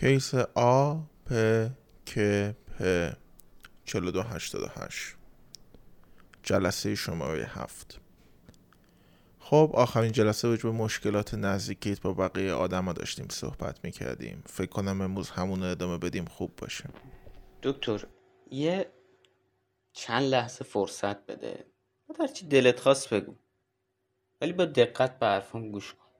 [0.00, 0.94] کیس آ
[1.26, 1.32] پ
[2.06, 2.18] ک
[2.52, 2.82] پ.
[3.84, 5.16] 4288
[6.42, 8.00] جلسه شماره هفت.
[9.38, 14.42] خب آخرین جلسه راجع به مشکلات نزدیکیت با بقیه آدما داشتیم صحبت می‌کردیم.
[14.46, 16.84] فکر کنم امروز همون رو ادامه بدیم خوب باشه.
[17.62, 18.04] دکتر
[18.50, 18.92] یه
[19.92, 21.66] چند لحظه فرصت بده.
[22.20, 23.34] هر چی دلت خواست بگو؟
[24.40, 26.10] ولی با دقت به حرفم گوش کن.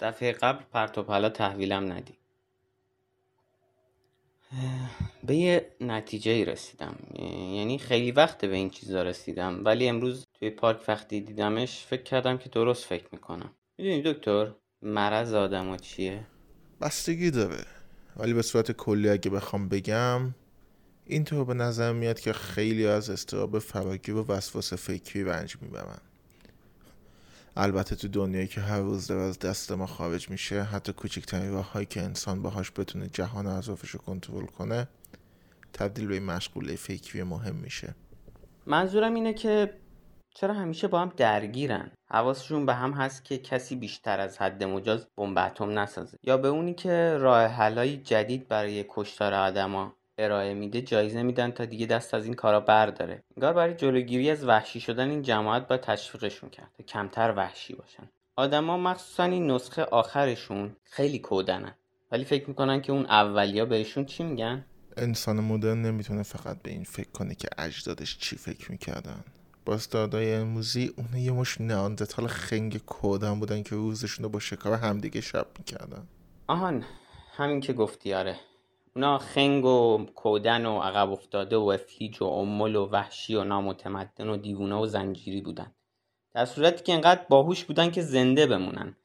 [0.00, 2.14] دفعه قبل پرت و پلا تحویلم ندی.
[5.24, 6.96] به یه نتیجه ای رسیدم.
[7.54, 9.64] یعنی خیلی وقت به این چیزا رسیدم.
[9.64, 13.50] ولی امروز توی پارک وقتی دیدمش فکر کردم که درست فکر می‌کنم.
[13.78, 14.52] می‌دونی دکتر
[14.82, 16.26] مرض آدم چیه؟
[16.80, 17.64] بستگی داره.
[18.16, 20.34] ولی به صورت کلی اگه بخوام بگم
[21.06, 26.00] اینطور به نظر میاد که خیلی از استراب فراگیر و وسواس فکری رنج می‌برن.
[27.56, 31.86] البته تو دنیایی که هر روز داره از دست ما خارج میشه حتی کوچکترین راههایی
[31.86, 34.88] که انسان باهاش بتونه جهان اطرافش رو کنترل کنه
[35.72, 37.94] تبدیل به مشغوله فکری مهم میشه.
[38.66, 39.74] منظورم اینه که
[40.34, 45.06] چرا همیشه با هم درگیرن؟ حواسشون به هم هست که کسی بیشتر از حد مجاز
[45.16, 46.18] بمب اتم نسازه.
[46.22, 51.64] یا به اونی که راه حلای جدید برای کشتار آدما ارائه میده جایزه میدن تا
[51.64, 53.22] دیگه دست از این کارا برداره.
[53.36, 58.08] انگار برای جلوگیری از وحشی شدن این جماعت باید تشویقشون کرد تا کمتر وحشی باشن.
[58.36, 61.74] آدما مخصوصا این نسخه آخرشون خیلی کودنن.
[62.12, 64.64] ولی فکر می‌کنن که اون اولیا بهشون چی میگن؟
[64.96, 69.24] انسان مدرن نمی‌تونه فقط به این فکر کنه که اجدادش چی فکر می‌کردن.
[69.64, 75.20] باستادای امروزی اون یه مش ناندتال خنگ کودن بودن که روزشون رو با شکار همدیگه
[75.20, 76.06] شب می‌کردن.
[76.46, 76.84] آهان
[77.36, 78.36] همین که گفتی آره.
[78.98, 84.28] اونا خنگ و کودن و عقب افتاده و افلیج و امول و وحشی و نامتمدن
[84.28, 85.74] و دیوونه و زنجیری بودن.
[86.34, 88.96] در صورتی که انقدر باهوش بودن که زنده بمونن.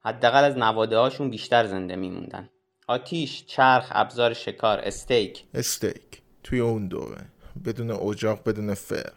[0.00, 2.50] حداقل از نواده هاشون بیشتر زنده میموندن.
[2.86, 5.44] آتیش، چرخ، ابزار شکار، استیک.
[5.54, 6.22] استیک.
[6.42, 7.24] توی اون دوره.
[7.64, 9.12] بدون اجاق بدون فر.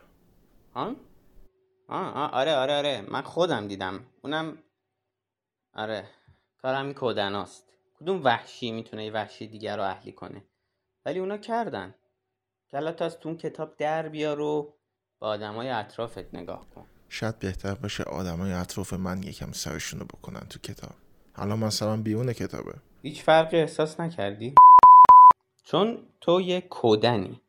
[0.73, 0.95] آه؟
[1.89, 3.05] آه, آه آره آره آره.
[3.09, 3.99] من خودم دیدم.
[4.21, 4.57] اونم
[5.75, 6.05] آره.
[6.61, 7.70] کارم کودناست.
[8.01, 10.43] کدوم وحشی می‌تونه یه وحشی دیگر رو اهلی کنه؟
[11.05, 11.95] ولی اونا کردن.
[12.71, 14.73] کلات از تو کتاب در بیار و
[15.19, 16.85] با آدمای اطرافت نگاه کن.
[17.09, 20.95] شاید بهتر باشه آدمای اطراف من یکم سرشون رو بکنن تو کتاب.
[21.33, 22.73] حالا مثلا بیرون کتابه.
[23.01, 24.55] هیچ فرقی احساس نکردی؟
[25.63, 27.41] چون تو یه کودنی.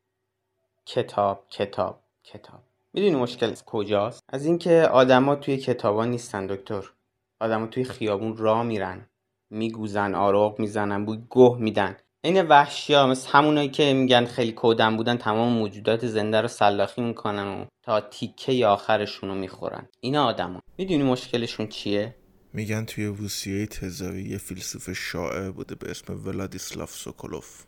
[0.87, 2.61] کتاب کتاب کتاب.
[2.93, 6.93] می‌دونی مشکل کجاست؟ از اینکه آدما توی کتابا نیستن دکتر.
[7.41, 9.07] آدما توی خیابون راه میرن.
[9.53, 11.97] میگوزن آروغ می‌زنن بوی گوه میدن.
[12.25, 17.03] این وحشی ها مثل همونایی که میگن خیلی کودن بودن تمام موجودات زنده رو سلاخی
[17.03, 19.89] می‌کنن و تا تیکه آخرشون رو می‌خورن.
[20.01, 22.15] اینا آدما می‌دونی مشکلشون چیه؟
[22.53, 27.65] میگن توی روسیه تزاری یه فیلسوف شاعر بوده به اسم ولادیسلاف سوکولوف.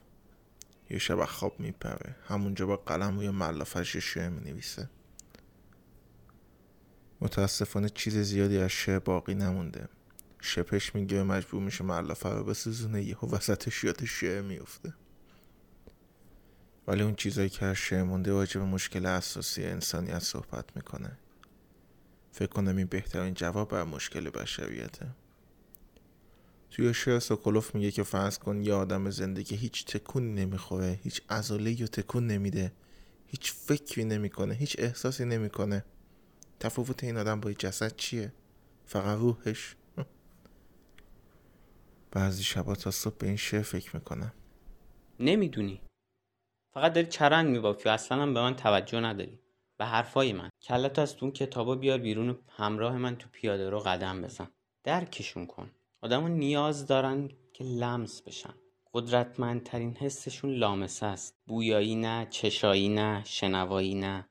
[0.90, 2.16] یه شب خواب میپره.
[2.28, 4.90] همونجا با قلم روی ملافش شعر می‌نویسه.
[7.20, 9.88] متاسفانه چیز زیادی از شعر باقی نمونده.
[10.44, 14.94] شپش میگه مجبور میشه معلفه رو بسوزونه یهو وسطش یاد شعر میفته
[16.86, 21.18] ولی اون چیزایی که از شعر مونده واجب مشکل اساسی انسانیت صحبت می‌کنه.
[22.32, 25.06] فکر کنم این بهترین جواب بر مشکل بشریته.
[26.70, 31.22] توی شعر سوکولوف میگه که فرض کن یه آدم زنده که هیچ تکون نمی‌خوره هیچ
[31.30, 32.72] عضله یا تکون نمیده.
[33.26, 35.84] هیچ فکری نمی‌کنه هیچ احساسی نمی‌کنه.
[36.60, 38.32] تفاوت این آدم با جسد چیه؟
[38.86, 39.76] فقط روحش.
[42.14, 44.32] بعضی شبا تا صبح به این شعر فکر می‌کنم.
[45.20, 45.80] نمی‌دونی.
[46.74, 49.38] فقط داری چرنگ میبافی و اصلا هم به من توجه نداری.
[49.76, 50.50] به حرفای من.
[50.62, 54.48] کلت از تو کتابا بیار بیرون همراه من تو پیاده رو قدم بزن.
[54.84, 55.70] درکشون کن.
[56.02, 58.54] آدمو نیاز دارن که لمس بشن.
[58.92, 61.34] قدرتمندترین حسشون لامسه است.
[61.46, 64.28] بویایی نه چشایی نه شنوایی نه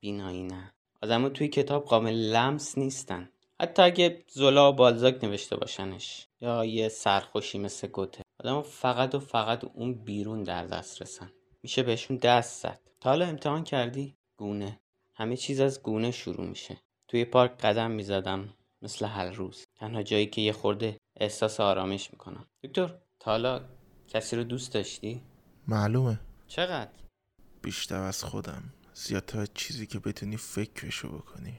[0.00, 0.72] بینایی نه.
[1.02, 3.28] آدمو توی کتاب قابل لمس نیستن.
[3.62, 8.22] حتی اگه زولا و بالزاک نوشته باشنش یا یه سرخوشی مثل گوته.
[8.40, 11.32] آدم فقط و فقط اون بیرون در دست رسن
[11.62, 12.80] میشه بهشون دست زد.
[13.00, 14.80] تا حالا امتحان کردی؟ گونه.
[15.14, 16.80] همه چیز از گونه شروع میشه.
[17.08, 18.48] توی پارک قدم می‌زدم
[18.82, 19.64] مثل هر روز.
[19.76, 23.60] تنها جایی که یه خورده احساس آرامش می‌کنم دکتر تا حالا
[24.08, 25.22] کسی رو دوست داشتی؟
[25.68, 26.20] معلومه.
[26.48, 26.90] چقدر؟
[27.62, 28.62] بیشتر از خودم.
[28.94, 31.54] زیادتر چیزی که بتونی فکرشو بکنی.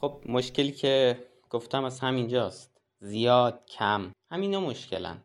[0.00, 1.18] خب مشکلی که
[1.52, 2.80] گفتم از همینجاست.
[3.00, 4.12] زیاد کم.
[4.30, 5.24] همینا مشکلن.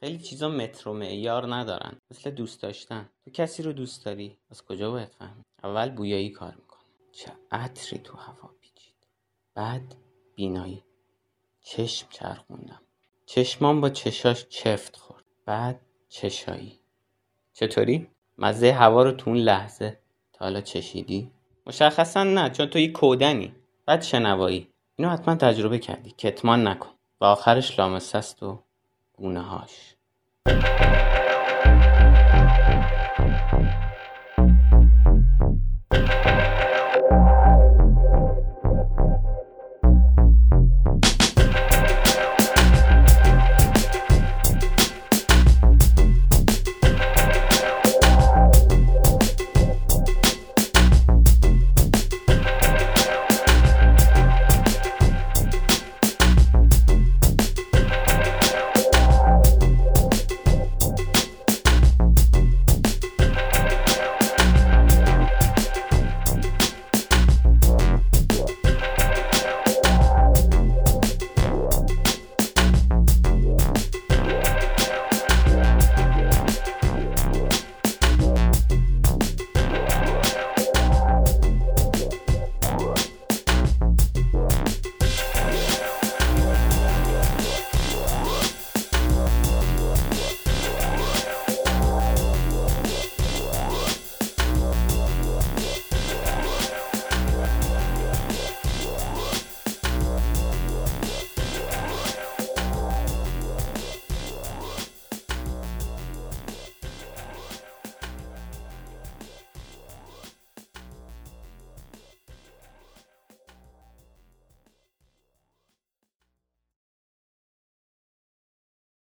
[0.00, 1.96] خیلی چیزا متر و معیار ندارن.
[2.10, 3.08] مثل دوست داشتن.
[3.24, 6.80] تو کسی رو دوست داری؟ از کجا باید فهمی اول بویایی کار می‌کنه.
[7.12, 8.94] چه عطری تو هوا پیچید.
[9.54, 9.94] بعد
[10.34, 10.84] بینایی.
[11.60, 12.82] چشم چرخوندم.
[13.26, 15.24] چشمان با چشاش چفت خورد.
[15.46, 16.80] بعد چشایی.
[17.52, 18.08] چطوری؟
[18.38, 20.00] مزه هوا رو تو اون لحظه.
[20.32, 21.30] تا حالا چشیدی؟
[21.66, 23.54] مشخصا نه چون تو یه کودنی.
[23.86, 24.68] بعد شنوایی.
[24.98, 26.10] اینو حتما تجربه کردی.
[26.10, 26.90] کتمان نکن.
[27.20, 28.62] و آخرش لامسه است و
[29.16, 29.94] گونه هاش